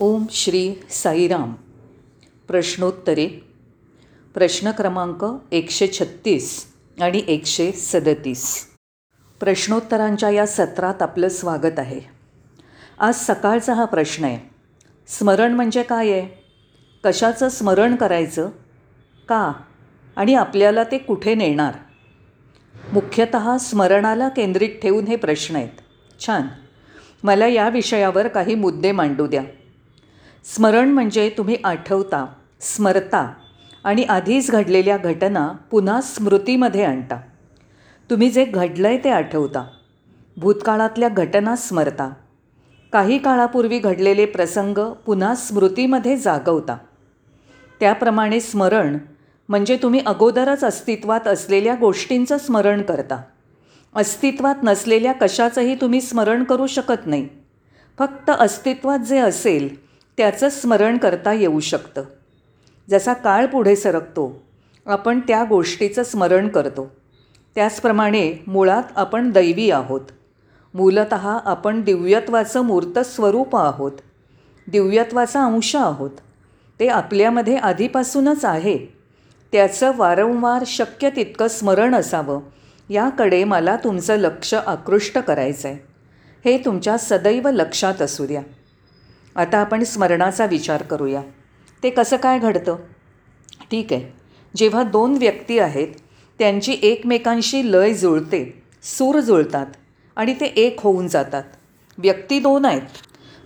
[0.00, 1.52] ओम श्री साईराम.
[2.48, 3.26] प्रश्नोत्तरे.
[4.34, 6.66] प्रश्न क्रमांक एकशे छत्तीस
[7.00, 8.66] आणि एकशे सदतीस.
[9.40, 12.00] प्रश्नोत्तरांच्या या सत्रात आपलं स्वागत आहे.
[12.98, 14.54] आज सकाळचा हा प्रश्न आहे.
[15.08, 16.44] स्मरण म्हणजे काय आहे?
[17.04, 18.50] कशाचं स्मरण करायचं?
[19.28, 19.52] का?
[20.16, 21.74] आणि आपल्याला ते कुठे नेणार?
[22.92, 25.80] मुख्यतः स्मरणाला केंद्रित ठेवून हे प्रश्न आहेत.
[26.26, 26.42] छान.
[27.22, 29.42] मला या विषयावर काही मुद्दे मांडू द्या.
[30.44, 32.26] स्मरण म्हणजे तुम्ही आठवता
[32.60, 33.32] स्मरता
[33.84, 37.20] आणि आधीच घडलेल्या घटना पुन्हा स्मृतीमध्ये आणता.
[38.10, 39.66] तुम्ही जे घडलं आहे ते आठवता.
[40.36, 42.10] भूतकाळातल्या घटना स्मरता.
[42.92, 46.76] काही काळापूर्वी घडलेले प्रसंग पुन्हा स्मृतीमध्ये जागवता.
[47.80, 48.98] त्याप्रमाणे स्मरण
[49.48, 53.22] म्हणजे तुम्ही अगोदरच अस्तित्वात असलेल्या गोष्टींचं स्मरण करता.
[53.94, 57.28] अस्तित्वात नसलेल्या कशाचंही तुम्ही स्मरण करू शकत नाही.
[57.98, 59.83] फक्त अस्तित्वात जे असेल
[60.16, 62.02] त्याचं स्मरण करता येऊ शकतं.
[62.90, 64.42] जसा काळ पुढे सरकतो
[64.86, 66.90] आपण त्या गोष्टीचं स्मरण करतो.
[67.54, 70.00] त्याचप्रमाणे मुळात आपण दैवी आहोत.
[70.74, 73.92] मूलत आपण दिव्यत्वाचं मूर्त स्वरूप आहोत.
[74.68, 76.10] दिव्यत्वाचा अंश आहोत.
[76.80, 78.78] ते आपल्यामध्ये आधीपासूनच आहे.
[79.52, 82.40] त्याचं वारंवार शक्य तितकं स्मरण असावं
[82.90, 85.78] याकडे मला तुमचं लक्ष आकृष्ट करायचं आहे
[86.44, 88.42] हे तुमच्या सदैव लक्षात असू द्या.
[89.36, 91.22] आता आपण स्मरणाचा विचार करूया.
[91.82, 92.76] ते कसं काय घडतं?
[93.70, 94.12] ठीक आहे.
[94.56, 95.88] जेव्हा दोन व्यक्ती आहेत
[96.38, 99.66] त्यांची एकमेकांशी लय जुळते सूर जुळतात
[100.16, 101.42] आणि ते एक होऊन जातात.
[101.98, 102.82] व्यक्ती दोन आहेत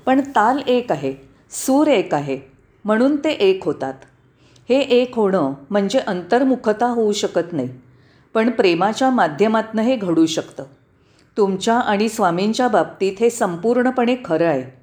[0.06, 1.14] पण ताल एक आहे
[1.50, 2.38] सूर एक आहे
[2.84, 3.94] म्हणून ते एक होतात.
[4.68, 7.68] हे एक होणं म्हणजे अंतर्मुखता होऊ शकत नाही
[8.34, 10.64] पण प्रेमाच्या माध्यमातनं हे घडू शकतं.
[11.36, 14.77] तुमच्या आणि स्वामींच्या बाबतीत हे संपूर्णपणे खरं आहे.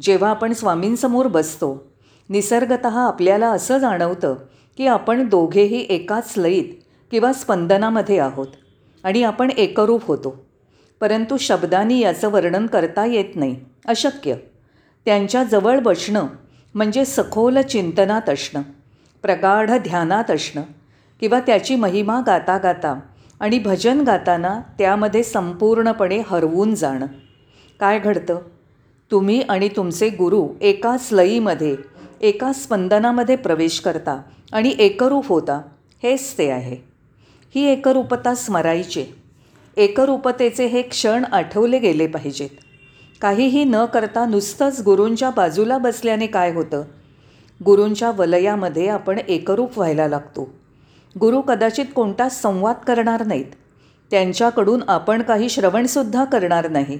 [0.00, 1.86] जेव्हा आपण स्वामींसमोर बसतो
[2.30, 4.34] निसर्गत आपल्याला असं जाणवतं
[4.76, 6.64] की आपण दोघेही एकाच लयीत
[7.10, 8.46] किंवा स्पंदनामध्ये आहोत
[9.04, 10.46] आणि आपण एकरूप होतो.
[11.00, 13.56] परंतु शब्दांनी याचं वर्णन करता येत नाही
[13.86, 14.34] अशक्य.
[15.04, 16.26] त्यांच्या जवळ बसणं
[16.74, 18.62] म्हणजे सखोल चिंतनात असणं
[19.22, 20.62] प्रगाढ ध्यानात असणं
[21.20, 23.00] किंवा त्याची महिमा गाता गाता
[23.40, 27.06] आणि भजन गाताना त्यामध्ये संपूर्णपणे हरवून जाणं.
[27.80, 28.38] काय घडतं?
[29.10, 31.76] तुम्ही आणि तुमचे गुरु एकाच स्लईमध्ये
[32.20, 34.22] एका स्पंदनामध्ये प्रवेश करता
[34.52, 35.60] आणि एकरूप होता.
[36.02, 36.76] हेच ते आहे.
[37.54, 39.04] ही एकरूपता स्मरायची.
[39.76, 42.48] एकरूपतेचे हे क्षण आठवले गेले पाहिजेत.
[43.20, 46.82] काहीही न करता नुसतंच गुरूंच्या बाजूला बसल्याने काय होतं?
[47.64, 50.54] गुरूंच्या वलयामध्ये आपण एकरूप व्हायला लागतो.
[51.20, 53.46] गुरु कदाचित कोणता संवाद करणार नाहीत.
[54.10, 56.98] त्यांच्याकडून आपण काही श्रवणसुद्धा करणार नाही.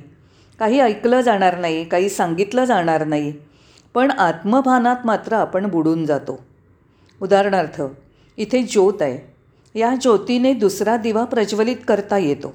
[0.61, 3.33] काही ऐकलं जाणार नाही काही सांगितलं जाणार नाही.
[3.95, 6.45] पण आत्मभानात मात्र आपण बुडून जातो.
[7.23, 7.83] उदाहरणार्थ
[8.37, 9.35] इथे ज्योत आहे.
[9.79, 12.55] या ज्योतीने दुसरा दिवा प्रज्वलित करता येतो.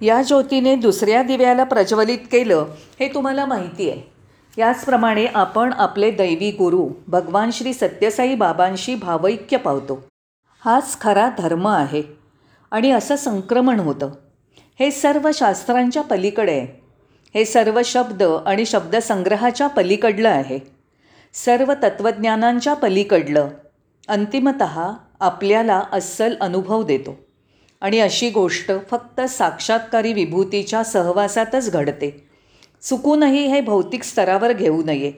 [0.00, 2.66] या ज्योतीने दुसऱ्या दिव्याला प्रज्वलित केलं
[3.00, 4.12] हे तुम्हाला माहिती आहे.
[4.58, 10.06] याचप्रमाणे आपण आपले दैवी गुरु भगवान श्री सत्यसाई बाबांशी भावैक्य पावतो.
[10.64, 12.02] हाच खरा धर्म आहे.
[12.70, 14.10] आणि असं संक्रमण होतं.
[14.80, 16.79] हे सर्व शास्त्रांच्या पलीकडे आहे.
[17.34, 20.58] हे सर्व शब्द आणि शब्दसंग्रहाच्या पलीकडलं आहे.
[21.34, 23.48] सर्व तत्त्वज्ञानांच्या पलीकडलं.
[24.08, 24.62] अंतिमत
[25.20, 27.18] आपल्याला अस्सल अनुभव देतो.
[27.80, 32.28] आणि अशी गोष्ट फक्त साक्षात्कारी विभूतीच्या सहवासातच घडते.
[32.82, 35.12] चुकूनही हे भौतिक स्तरावर घेऊ नये.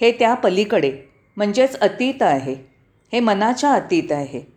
[0.00, 0.92] हे त्या पलीकडे
[1.36, 2.54] म्हणजेच अतीत आहे.
[3.12, 4.52] हे मनाच्या अतीत आहे.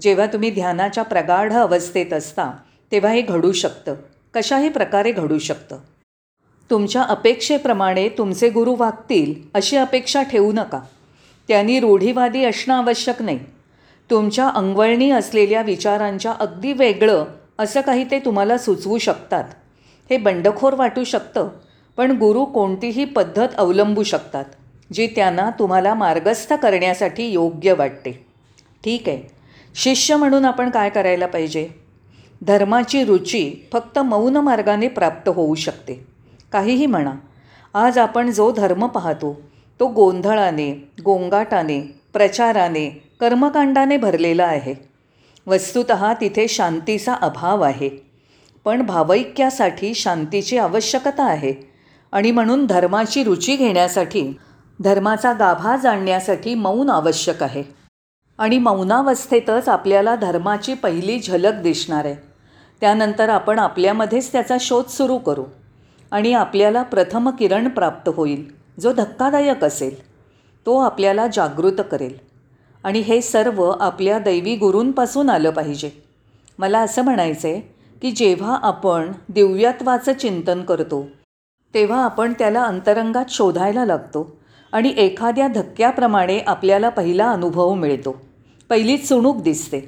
[0.00, 2.56] जेव्हा तुम्ही ध्यानाच्या प्रगाढ अवस्थेत असता
[2.92, 3.94] तेव्हा हे घडू शकतं.
[4.34, 5.78] कशाही प्रकारे घडू शकतं.
[6.72, 10.80] तुमच्या अपेक्षेप्रमाणे तुमचे गुरु वागतील अशी अपेक्षा ठेवू नका.
[11.48, 13.38] त्यांनी रूढीवादी असणं आवश्यक नाही.
[14.10, 17.24] तुमच्या अंगवळणी असलेल्या विचारांच्या अगदी वेगळं
[17.58, 19.44] असं काही ते तुम्हाला सुचवू शकतात.
[20.10, 21.48] हे बंडखोर वाटू शकतं
[21.96, 24.44] पण गुरु कोणतीही पद्धत अवलंबू शकतात
[24.92, 28.26] जी त्यांना तुम्हाला मार्गस्थ करण्यासाठी योग्य वाटते.
[28.84, 29.22] ठीक आहे.
[29.74, 31.68] शिष्य म्हणून आपण काय करायला पाहिजे?
[32.42, 36.11] धर्माची रुची फक्त मौन मार्गाने प्राप्त होऊ शकते.
[36.52, 37.12] काहीही म्हणा.
[37.74, 39.40] आज आपण जो धर्म पाहतो
[39.80, 44.74] तो गोंधळाने गोंगाटाने प्रचाराने कर्मकांडाने भरलेला आहे.
[45.46, 47.90] वस्तुत तिथे शांतीचा अभाव आहे.
[48.64, 51.72] पण भावैक्यासाठी शांतीची आवश्यकता आहे.
[52.12, 54.38] आणि म्हणून धर्माची रुची घेण्यासाठी
[54.80, 57.62] धर्माचा गाभा जाणण्यासाठी मौन आवश्यक आहे.
[58.38, 62.14] आणि मौनावस्थेतच आपल्याला धर्माची पहिली झलक दिसणार आहे.
[62.80, 65.44] त्यानंतर आपण आपल्यामध्येच त्याचा शोध सुरू करू.
[66.12, 68.50] आणि आपल्याला प्रथम किरण प्राप्त होईल
[68.80, 70.02] जो धक्कादायक असेल
[70.66, 72.14] तो आपल्याला जागृत करेल.
[72.84, 75.90] आणि हे सर्व आपल्या दैवी गुरूंपासून आलं पाहिजे.
[76.58, 77.60] मला असं म्हणायचं आहे
[78.02, 81.06] की जेव्हा आपण दिव्यत्वाचं चिंतन करतो
[81.74, 84.36] तेव्हा आपण त्याला अंतरंगात शोधायला लागतो
[84.72, 88.20] आणि एखाद्या धक्क्याप्रमाणे आपल्याला पहिला अनुभव मिळतो.
[88.68, 89.80] पहिली चुणूक दिसते.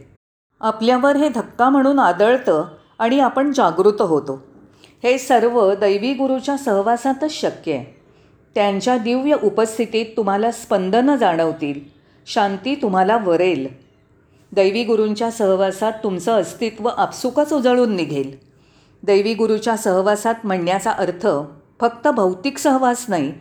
[0.61, 2.65] आपल्यावर हे धक्का म्हणून आदळतं
[2.99, 4.43] आणि आपण जागृत होतो.
[5.04, 7.84] हे सर्व दैवी गुरूच्या सहवासातच शक्य आहे.
[8.54, 11.80] त्यांच्या दिव्य उपस्थितीत तुम्हाला स्पंदनं जाणवतील.
[12.26, 13.66] शांती तुम्हाला वरेल.
[14.52, 18.36] दैवी गुरूंच्या सहवासात तुमचं अस्तित्व आपसुकच उजळून निघेल.
[19.02, 21.26] दैवी गुरूच्या सहवासात म्हणण्याचा अर्थ
[21.80, 23.32] फक्त भौतिक सहवास नाही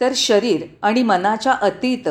[0.00, 2.08] तर शरीर आणि मनाच्या अतीत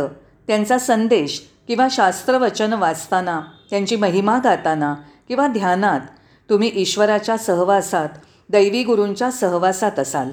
[0.47, 4.95] त्यांचा संदेश किंवा शास्त्रवचन वाचताना त्यांची महिमा गाताना
[5.27, 5.99] किंवा ध्यानात
[6.49, 8.09] तुम्ही ईश्वराच्या सहवासात
[8.51, 10.31] दैवी गुरूंच्या सहवासात असाल.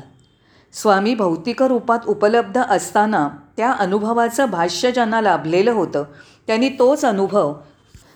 [0.73, 6.05] स्वामी भौतिक रूपात उपलब्ध असताना त्या अनुभवाचं भाष्य ज्यांना लाभलेलं होतं
[6.47, 7.55] त्यांनी तोच अनुभव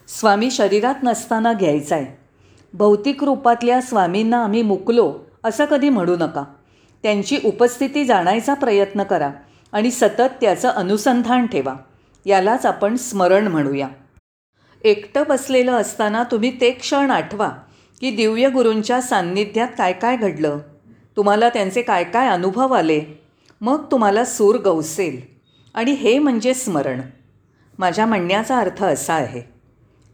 [0.09, 2.19] स्वामी शरीरात नसताना घ्यायचा आहे
[2.75, 5.15] भौतिक रूपातल्या स्वामींना आम्ही मुकलो
[5.45, 6.45] असं कधी म्हणू नका.
[7.03, 9.31] त्यांची उपस्थिती जाणायचा प्रयत्न करा
[9.73, 11.75] आणि सतत त्याचं अनुसंधान ठेवा.
[12.27, 13.89] यालाच आपण स्मरण म्हणूया.
[14.85, 17.51] एकटं बसलेलं असताना तुम्ही ते क्षण आठवा.
[18.01, 20.59] की दिव्य गुरूंच्या सान्निध्यात काय काय घडलं?
[21.17, 23.01] तुम्हाला त्यांचे काय काय अनुभव आले?
[23.61, 25.21] मग तुम्हाला सूर गवसेल.
[25.75, 27.01] आणि हे म्हणजे स्मरण.
[27.79, 29.41] माझ्या म्हणण्याचा अर्थ असा आहे.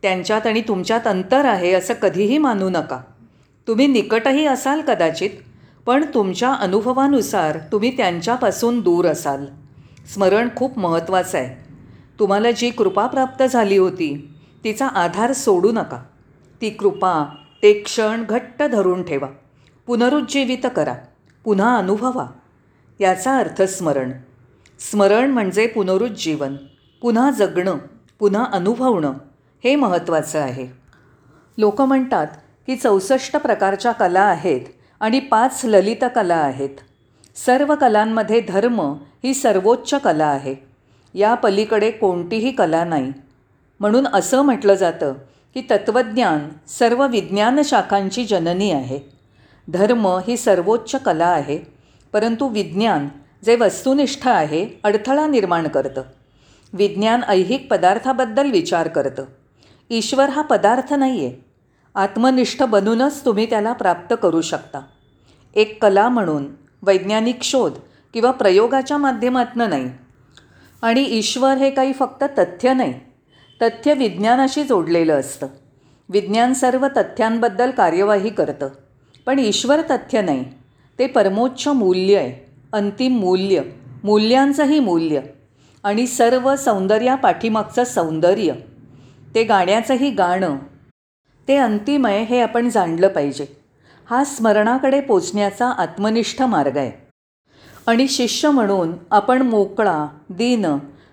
[0.03, 3.01] त्यांच्यात आणि तुमच्यात अंतर आहे असं कधीही मानू नका.
[3.69, 5.31] तुम्ही निकटही असाल कदाचित
[5.87, 9.47] पण तुमच्या अनुभवानुसार तुम्ही त्यांच्यापासून दूर असाल.
[10.15, 11.69] स्मरण खूप महत्त्वाचं आहे.
[12.19, 14.35] तुम्हाला जी कृपा प्राप्त झाली होती
[14.65, 16.03] तिचा आधार सोडू नका.
[16.63, 17.25] ती कृपा
[17.67, 19.29] ते क्षण घट्ट धरून ठेवा.
[19.87, 20.95] पुनरुज्जीवित करा.
[21.45, 22.27] पुन्हा अनुभवा.
[23.01, 24.13] याचा अर्थ स्मरण.
[24.91, 26.57] स्मरण म्हणजे पुनरुज्जीवन.
[27.03, 27.79] पुन्हा जगणं.
[28.19, 29.13] पुन्हा अनुभवणं.
[29.65, 30.69] हे महत्त्वाचं आहे.
[31.59, 32.27] लोक म्हणतात
[32.67, 34.61] की चौसष्ट प्रकारच्या कला आहेत
[35.01, 36.71] आणि पाच ललित कला आहेत.
[37.37, 38.81] सर्व कलांमध्ये धर्म
[39.25, 40.55] ही सर्वोच्च कला आहे.
[41.15, 43.13] या पलीकडे कोणतीही कला नाही.
[43.81, 45.15] म्हणून असं म्हटलं जातं
[45.57, 49.01] ही तत्त्वज्ञान सर्व विज्ञान शाखांची जननी आहे.
[49.69, 51.59] धर्म ही सर्वोच्च कला आहे
[52.13, 53.09] परंतु विज्ञान
[53.45, 56.03] जे वस्तुनिष्ठ आहे अडथळा निर्माण करतं.
[56.73, 59.25] विज्ञान ऐहिक पदार्थाबद्दल विचार करतं.
[59.91, 61.45] ईश्वर हा पदार्थ नाही आहे
[61.95, 64.81] आत्मनिष्ठ बनूनच तुम्ही त्याला प्राप्त करू शकता.
[65.55, 66.47] एक कला म्हणून
[66.83, 67.73] वैज्ञानिक शोध
[68.15, 69.91] किंवा प्रयोगाच्या माध्यमातनं नाही.
[70.83, 73.06] आणि ईश्वर हे काही फक्त तथ्य नाही
[73.63, 75.47] तथ्य विज्ञानाशी जोडलेलं असतं.
[76.09, 78.69] विज्ञान सर्व तथ्यांबद्दल कार्यवाही करतं.
[79.27, 80.45] पण ईश्वर तथ्य नाही.
[80.99, 82.51] ते परमोच्च मूल्य आहे.
[82.73, 83.61] अंतिम मूल्य.
[84.05, 85.21] मूल्यांचंही मूल्य.
[85.85, 88.53] आणि सर्व सौंदर्यापाठीमागचं सौंदर्य.
[89.35, 90.57] ते गाण्याचंही गाणं.
[91.49, 93.47] ते अंतिम आहे हे आपण जाणलं पाहिजे.
[94.11, 97.07] हा स्मरणाकडे पोचण्याचा आत्मनिष्ठ मार्ग आहे.
[97.87, 100.67] आणि शिष्य म्हणून आपण मोकळा दीन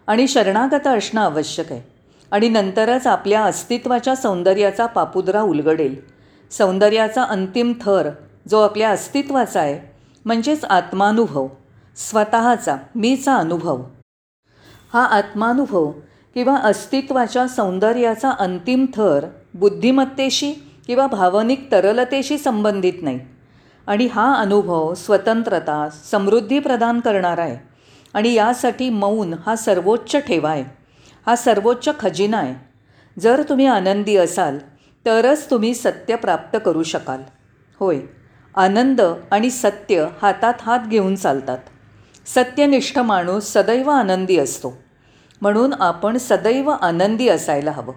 [0.08, 1.93] आणि शरणागत असणं आवश्यक आहे.
[2.34, 5.96] आणि नंतरच आपल्या अस्तित्वाच्या सौंदर्याचा पापुद्रा उलगडेल.
[6.52, 8.10] सौंदर्याचा अंतिम थर
[8.48, 9.92] जो आपल्या अस्तित्वाचा आहे
[10.26, 11.48] म्हणजेच आत्मानुभव
[11.96, 13.84] स्वतःचा मीचा अनुभव.
[14.94, 15.92] हा आत्मानुभव
[16.34, 20.52] किंवा अस्तित्वाच्या सौंदर्याचा अंतिम थर बुद्धिमत्तेशी
[20.88, 23.20] किंवा भावनिक तरलतेशी संबंधित नाही.
[23.88, 27.58] आणि हा अनुभव स्वतंत्रता समृद्धी प्रदान करणारा आहे.
[28.14, 30.83] आणि यासाठी मौन हा सर्वोच्च ठेवा आहे.
[31.28, 32.56] हा सर्वोच्च खजिना आहे.
[33.20, 34.58] जर तुम्ही आनंदी असाल
[35.06, 37.22] तरच तुम्ही सत्य प्राप्त करू शकाल.
[37.80, 38.00] होय
[38.56, 39.02] आनंद
[39.32, 41.58] आणि सत्य हातात हात घेऊन चालतात.
[42.26, 44.78] सत्यनिष्ठ माणूस सदैव आनंदी असतो.
[45.42, 47.94] म्हणून आपण सदैव आनंदी असायला हवं.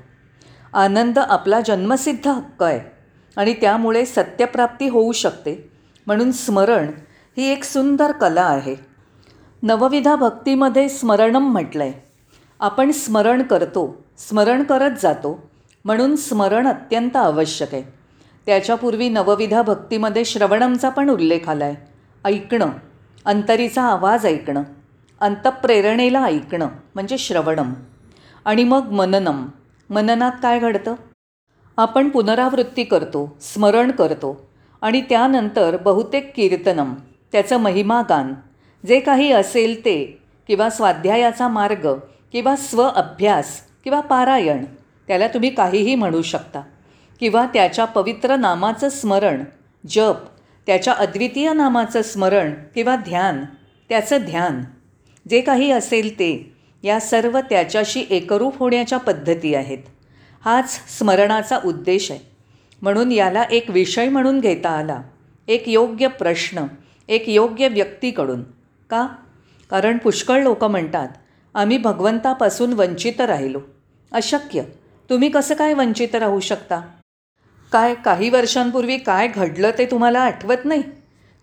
[0.75, 2.81] आनंद आपला जन्मसिद्ध हक्क आहे
[3.37, 5.71] आणि त्यामुळे सत्यप्राप्ती होऊ शकते.
[6.07, 6.91] म्हणून स्मरण
[7.37, 8.77] ही एक सुंदर कला आहे.
[9.63, 12.06] नवविधा भक्तीमध्ये स्मरणम म्हटलं आहे
[12.61, 15.51] आपण स्मरण करतो स्मरण करत जातो
[15.85, 17.83] म्हणून स्मरण अत्यंत आवश्यक आहे.
[18.47, 21.77] त्याच्यापूर्वी नवविधा भक्तीमध्ये श्रवणमचा पण उल्लेख आला आहे
[22.25, 22.71] ऐकणं
[23.25, 24.63] अंतरीचा आवाज ऐकणं
[25.21, 27.73] अंतप्रेरणेला ऐकणं म्हणजे श्रवणम.
[28.45, 29.47] आणि मग मननम.
[29.91, 30.95] मननात काय घडतं?
[31.77, 34.49] आपण पुनरावृत्ती करतो स्मरण करतो
[34.81, 36.95] आणि त्यानंतर बहुतेक कीर्तनम
[37.33, 38.35] त्याचं महिमागान
[38.87, 41.89] जे काही असेल ते किंवा स्वाध्यायाचा मार्ग
[42.37, 44.65] किंवा स्व अभ्यास किंवा पारायण
[45.09, 46.61] त्याला तुम्ही काहीही म्हणू शकता.
[47.21, 49.45] किंवा त्याच्या पवित्र नामाचं स्मरण
[49.89, 50.15] जप
[50.67, 53.45] त्याच्या अद्वितीय नामाचं स्मरण किंवा ध्यान
[53.89, 54.65] त्याचं ध्यान.
[55.31, 56.53] जे काही असेल ते
[56.83, 59.79] या सर्व त्याच्याशी एकरूप होण्याच्या पद्धती आहेत.
[60.45, 62.21] हाच स्मरणाचा उद्देश आहे.
[62.83, 65.03] म्हणून याला एक विषय म्हणून घेता आला.
[65.49, 66.63] एक योग्य प्रश्न
[67.09, 68.43] एक योग्य व्यक्तीकडून.
[68.91, 69.09] का?
[69.71, 71.09] कारण पुष्कळ लोक म्हणतात
[71.57, 73.61] आम्ही भगवंतापासून वंचित राहिलो.
[74.13, 74.63] अशक्य.
[75.11, 76.81] तुम्ही कसं काय वंचित राहू शकता?
[77.73, 80.83] काय काही वर्षांपूर्वी काय घडलं ते तुम्हाला आठवत नाही?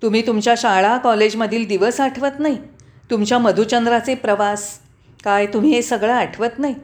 [0.01, 2.57] तुम्ही तुमच्या शाळा कॉलेजमधील दिवस आठवत नाही?
[3.11, 4.79] तुमच्या मधुचंद्राचे प्रवास?
[5.23, 6.75] काय तुम्ही हे सगळं आठवत नाही?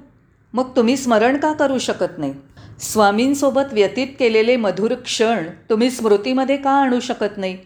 [0.54, 2.34] मग तुम्ही स्मरण का करू शकत नाही?
[2.80, 7.58] स्वामींसोबत व्यतीत केलेले मधुर क्षण तुम्ही स्मृतीमध्ये का आणू शकत नाही?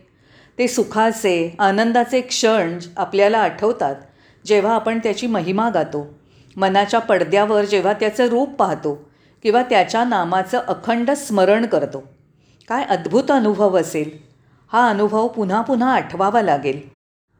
[0.57, 3.95] ते सुखाचे आनंदाचे क्षण आपल्याला आठवतात.
[4.45, 6.13] जेव्हा आपण त्याची महिमा गातो
[6.55, 9.09] मनाच्या पडद्यावर जेव्हा त्याचं रूप पाहतो
[9.43, 12.03] किंवा त्याच्या नामाचं अखंड स्मरण करतो
[12.67, 14.09] काय अद्भुत अनुभव असेल.
[14.73, 16.89] हा अनुभव पुन्हा पुन्हा आठवावा लागेल.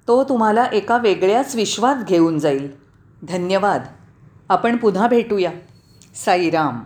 [0.08, 2.72] तो तुम्हाला एका वेगळ्याच विश्वात घेऊन जाईल.
[3.24, 3.84] धन्यवाद.
[4.50, 5.52] आपण पुन्हा भेटूया.
[6.26, 6.80] साईराम.